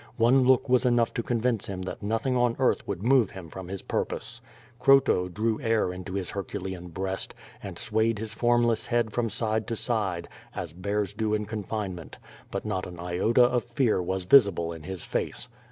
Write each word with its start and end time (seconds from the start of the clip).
One 0.17 0.45
look 0.45 0.67
was 0.67 0.83
enough 0.83 1.13
to 1.13 1.21
convince 1.21 1.67
him 1.67 1.83
that 1.83 2.01
nothing 2.01 2.35
on 2.35 2.55
earth 2.57 2.87
would 2.87 3.03
move 3.03 3.29
him 3.29 3.49
from 3.49 3.67
his 3.67 3.83
purpose. 3.83 4.41
Croto 4.79 5.31
drew 5.31 5.61
air 5.61 5.93
into 5.93 6.13
his 6.15 6.31
hercu 6.31 6.59
lean 6.59 6.87
breast, 6.87 7.35
and 7.61 7.77
swayi'd 7.77 8.17
his 8.17 8.33
formless 8.33 8.87
head 8.87 9.11
from 9.13 9.29
side 9.29 9.67
to 9.67 9.75
side. 9.75 10.23
QUO 10.23 10.55
VADIS. 10.55 10.75
171 10.75 10.75
as 10.75 10.81
bears 10.81 11.13
do 11.13 11.33
in 11.35 11.45
confinement. 11.45 12.17
But 12.49 12.65
not 12.65 12.87
an 12.87 12.99
iota 12.99 13.43
of 13.43 13.63
fear 13.63 14.01
was 14.01 14.23
visi 14.23 14.49
ble 14.49 14.73
in 14.73 14.81
his 14.81 15.03
face. 15.03 15.47